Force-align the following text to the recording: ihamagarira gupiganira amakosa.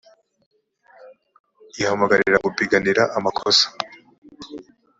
ihamagarira 1.79 2.43
gupiganira 2.45 3.01
amakosa. 3.17 3.65